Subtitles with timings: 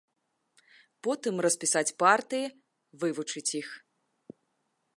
[1.07, 2.45] Потым распісаць партыі,
[3.03, 3.69] вывучыць іх.